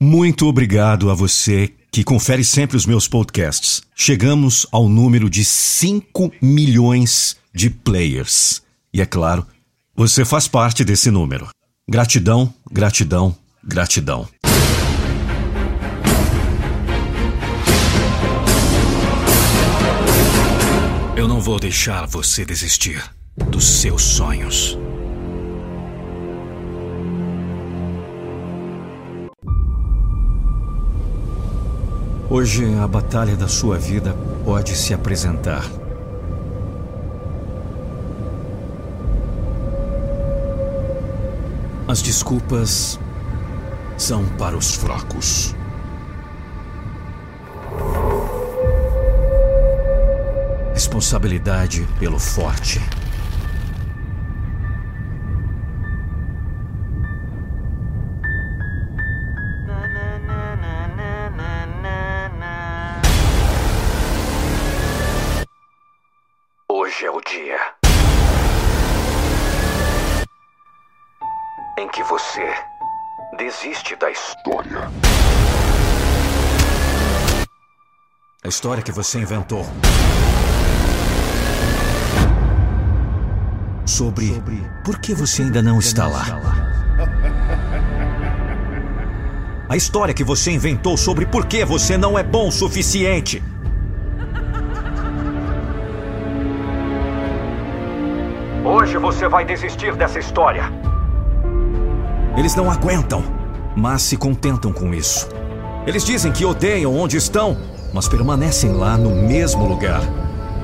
Muito 0.00 0.46
obrigado 0.46 1.10
a 1.10 1.14
você 1.14 1.72
que 1.90 2.04
confere 2.04 2.44
sempre 2.44 2.76
os 2.76 2.84
meus 2.84 3.08
podcasts. 3.08 3.80
Chegamos 3.94 4.66
ao 4.70 4.90
número 4.90 5.30
de 5.30 5.42
5 5.42 6.32
milhões 6.42 7.38
de 7.54 7.70
players. 7.70 8.62
E 8.92 9.00
é 9.00 9.06
claro, 9.06 9.46
você 9.94 10.22
faz 10.22 10.46
parte 10.46 10.84
desse 10.84 11.10
número. 11.10 11.48
Gratidão, 11.88 12.52
gratidão, 12.70 13.34
gratidão. 13.64 14.28
Eu 21.16 21.26
não 21.26 21.40
vou 21.40 21.58
deixar 21.58 22.06
você 22.06 22.44
desistir 22.44 23.02
dos 23.50 23.64
seus 23.64 24.02
sonhos. 24.02 24.76
Hoje 32.38 32.66
a 32.74 32.86
batalha 32.86 33.34
da 33.34 33.48
sua 33.48 33.78
vida 33.78 34.14
pode 34.44 34.76
se 34.76 34.92
apresentar. 34.92 35.64
As 41.88 42.02
desculpas 42.02 43.00
são 43.96 44.22
para 44.36 44.54
os 44.54 44.74
fracos. 44.74 45.54
Responsabilidade 50.74 51.88
pelo 51.98 52.18
forte. 52.18 52.82
Hoje 66.96 67.04
é 67.04 67.10
o 67.10 67.20
dia 67.20 67.58
em 71.78 71.88
que 71.90 72.02
você 72.04 72.54
desiste 73.36 73.94
da 73.96 74.10
história. 74.10 74.90
A 78.42 78.48
história 78.48 78.82
que 78.82 78.92
você 78.92 79.18
inventou. 79.18 79.66
Sobre 83.84 84.42
por 84.82 84.98
que 84.98 85.12
você 85.12 85.42
ainda 85.42 85.60
não 85.60 85.78
está 85.78 86.06
lá. 86.06 86.24
A 89.68 89.76
história 89.76 90.14
que 90.14 90.24
você 90.24 90.50
inventou 90.50 90.96
sobre 90.96 91.26
por 91.26 91.44
que 91.44 91.62
você 91.62 91.98
não 91.98 92.18
é 92.18 92.22
bom 92.22 92.48
o 92.48 92.52
suficiente. 92.52 93.42
Hoje 98.66 98.98
você 98.98 99.28
vai 99.28 99.44
desistir 99.44 99.94
dessa 99.94 100.18
história. 100.18 100.64
Eles 102.36 102.56
não 102.56 102.68
aguentam, 102.68 103.22
mas 103.76 104.02
se 104.02 104.16
contentam 104.16 104.72
com 104.72 104.92
isso. 104.92 105.28
Eles 105.86 106.04
dizem 106.04 106.32
que 106.32 106.44
odeiam 106.44 106.92
onde 106.92 107.16
estão, 107.16 107.56
mas 107.94 108.08
permanecem 108.08 108.72
lá 108.72 108.98
no 108.98 109.10
mesmo 109.10 109.64
lugar. 109.68 110.00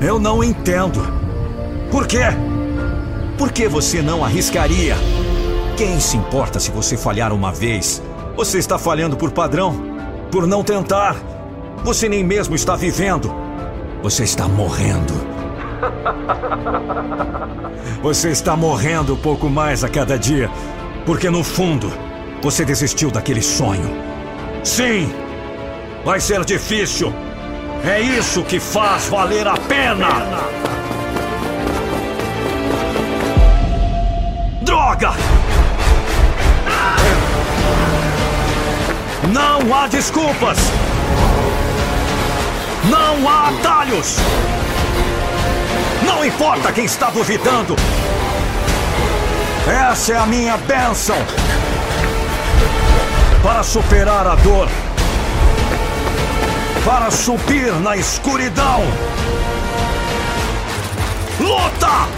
Eu 0.00 0.18
não 0.18 0.42
entendo. 0.42 0.98
Por 1.90 2.06
quê? 2.06 2.24
Por 3.36 3.52
que 3.52 3.68
você 3.68 4.00
não 4.00 4.24
arriscaria? 4.24 4.96
Quem 5.76 6.00
se 6.00 6.16
importa 6.16 6.58
se 6.58 6.70
você 6.70 6.96
falhar 6.96 7.34
uma 7.34 7.52
vez? 7.52 8.02
Você 8.34 8.56
está 8.56 8.78
falhando 8.78 9.14
por 9.14 9.30
padrão, 9.30 9.74
por 10.32 10.46
não 10.46 10.64
tentar. 10.64 11.16
Você 11.84 12.08
nem 12.08 12.24
mesmo 12.24 12.54
está 12.54 12.76
vivendo. 12.76 13.30
Você 14.02 14.24
está 14.24 14.48
morrendo. 14.48 15.29
Você 18.02 18.30
está 18.30 18.56
morrendo 18.56 19.16
pouco 19.16 19.48
mais 19.48 19.84
a 19.84 19.88
cada 19.88 20.18
dia, 20.18 20.50
porque 21.04 21.30
no 21.30 21.44
fundo 21.44 21.92
você 22.42 22.64
desistiu 22.64 23.10
daquele 23.10 23.42
sonho. 23.42 23.90
Sim, 24.64 25.12
vai 26.04 26.20
ser 26.20 26.44
difícil. 26.44 27.12
É 27.84 28.00
isso 28.00 28.42
que 28.42 28.58
faz 28.58 29.08
valer 29.08 29.46
a 29.46 29.56
pena. 29.56 30.08
Droga! 34.62 35.12
Não 39.32 39.74
há 39.74 39.86
desculpas! 39.86 40.58
Não 42.90 43.28
há 43.28 43.48
atalhos! 43.48 44.16
Não 46.04 46.24
importa 46.24 46.72
quem 46.72 46.84
está 46.84 47.10
duvidando. 47.10 47.76
Essa 49.90 50.12
é 50.12 50.16
a 50.16 50.26
minha 50.26 50.56
bênção 50.56 51.16
para 53.42 53.62
superar 53.62 54.26
a 54.26 54.34
dor, 54.34 54.68
para 56.84 57.10
subir 57.10 57.72
na 57.80 57.96
escuridão. 57.96 58.82
Luta! 61.38 62.08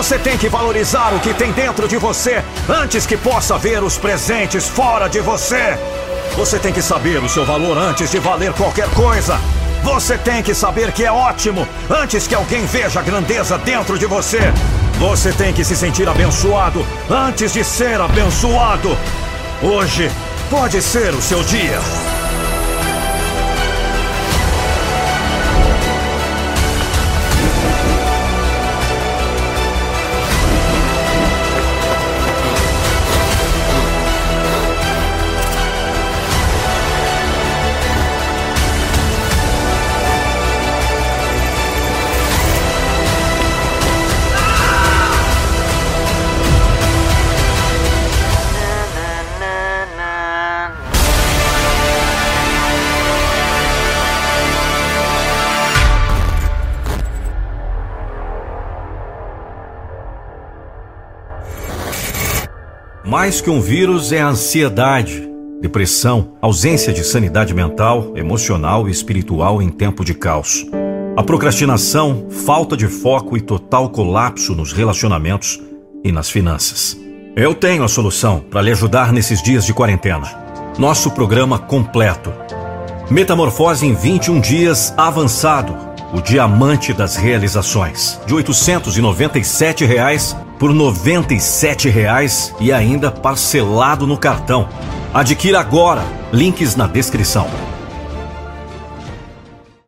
Você 0.00 0.18
tem 0.18 0.38
que 0.38 0.48
valorizar 0.48 1.14
o 1.14 1.20
que 1.20 1.34
tem 1.34 1.52
dentro 1.52 1.86
de 1.86 1.98
você 1.98 2.42
antes 2.66 3.04
que 3.04 3.18
possa 3.18 3.58
ver 3.58 3.82
os 3.82 3.98
presentes 3.98 4.66
fora 4.66 5.08
de 5.08 5.20
você. 5.20 5.78
Você 6.38 6.58
tem 6.58 6.72
que 6.72 6.80
saber 6.80 7.22
o 7.22 7.28
seu 7.28 7.44
valor 7.44 7.76
antes 7.76 8.10
de 8.10 8.18
valer 8.18 8.50
qualquer 8.54 8.88
coisa. 8.94 9.38
Você 9.84 10.16
tem 10.16 10.42
que 10.42 10.54
saber 10.54 10.90
que 10.92 11.04
é 11.04 11.12
ótimo 11.12 11.68
antes 11.90 12.26
que 12.26 12.34
alguém 12.34 12.64
veja 12.64 13.00
a 13.00 13.02
grandeza 13.02 13.58
dentro 13.58 13.98
de 13.98 14.06
você. 14.06 14.40
Você 14.98 15.32
tem 15.32 15.52
que 15.52 15.62
se 15.62 15.76
sentir 15.76 16.08
abençoado 16.08 16.82
antes 17.10 17.52
de 17.52 17.62
ser 17.62 18.00
abençoado. 18.00 18.96
Hoje 19.62 20.10
pode 20.48 20.80
ser 20.80 21.12
o 21.12 21.20
seu 21.20 21.44
dia. 21.44 21.78
Mais 63.10 63.40
que 63.40 63.50
um 63.50 63.60
vírus 63.60 64.12
é 64.12 64.20
a 64.20 64.28
ansiedade, 64.28 65.28
depressão, 65.60 66.34
ausência 66.40 66.92
de 66.92 67.02
sanidade 67.02 67.52
mental, 67.52 68.12
emocional 68.14 68.88
e 68.88 68.92
espiritual 68.92 69.60
em 69.60 69.68
tempo 69.68 70.04
de 70.04 70.14
caos. 70.14 70.64
A 71.16 71.22
procrastinação, 71.24 72.28
falta 72.30 72.76
de 72.76 72.86
foco 72.86 73.36
e 73.36 73.40
total 73.40 73.90
colapso 73.90 74.54
nos 74.54 74.72
relacionamentos 74.72 75.60
e 76.04 76.12
nas 76.12 76.30
finanças. 76.30 76.96
Eu 77.34 77.52
tenho 77.52 77.82
a 77.82 77.88
solução 77.88 78.44
para 78.48 78.62
lhe 78.62 78.70
ajudar 78.70 79.12
nesses 79.12 79.42
dias 79.42 79.66
de 79.66 79.74
quarentena. 79.74 80.30
Nosso 80.78 81.10
programa 81.10 81.58
completo. 81.58 82.32
Metamorfose 83.10 83.84
em 83.86 83.92
21 83.92 84.40
dias 84.40 84.94
avançado. 84.96 85.76
O 86.14 86.20
diamante 86.20 86.92
das 86.92 87.16
realizações. 87.16 88.20
De 88.24 88.34
897 88.34 89.84
reais 89.84 90.36
por 90.60 90.74
97 90.74 91.88
reais 91.88 92.54
e 92.60 92.70
ainda 92.70 93.10
parcelado 93.10 94.06
no 94.06 94.18
cartão. 94.18 94.68
Adquira 95.12 95.58
agora. 95.58 96.04
Links 96.30 96.76
na 96.76 96.86
descrição. 96.86 97.48